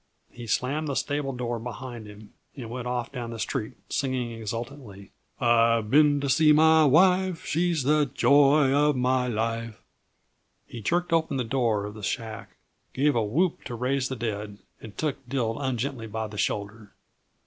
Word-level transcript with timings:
He 0.31 0.47
slammed 0.47 0.87
the 0.87 0.95
stable 0.95 1.31
door 1.31 1.59
behind 1.59 2.07
him 2.07 2.33
and 2.55 2.71
went 2.71 2.87
off 2.87 3.11
down 3.11 3.29
the 3.29 3.37
street, 3.37 3.73
singing 3.89 4.31
exultantly:" 4.31 5.11
I 5.39 5.75
have 5.75 5.91
been 5.91 6.19
to 6.21 6.27
see 6.27 6.51
my 6.53 6.85
wife, 6.85 7.45
She's 7.45 7.83
the 7.83 8.07
joy 8.07 8.73
of 8.73 8.95
my 8.95 9.27
life" 9.27 9.79
He 10.65 10.81
jerked 10.81 11.13
open 11.13 11.37
the 11.37 11.43
door 11.43 11.85
of 11.85 11.93
the 11.93 12.01
shack, 12.01 12.55
gave 12.93 13.15
a 13.15 13.23
whoop 13.23 13.63
to 13.65 13.75
raise 13.75 14.09
the 14.09 14.15
dead, 14.15 14.57
and 14.81 14.97
took 14.97 15.17
Dill 15.29 15.57
ungently 15.59 16.07
by 16.11 16.25
the 16.25 16.37
shoulder. 16.39 16.93